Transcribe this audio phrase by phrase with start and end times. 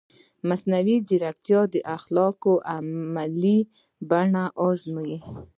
[0.49, 3.59] مصنوعي ځیرکتیا د اخلاقو عملي
[4.09, 5.17] بڼه ازموي.